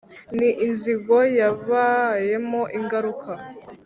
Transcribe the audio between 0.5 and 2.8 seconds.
inzigo yabayemo